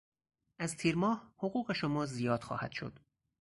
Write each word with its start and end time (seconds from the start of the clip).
از 0.59 0.77
تیرماه، 0.77 1.33
حقوق 1.37 1.73
شما 1.73 2.05
زیاد 2.05 2.41
خواهد 2.43 2.71
شد. 2.71 2.99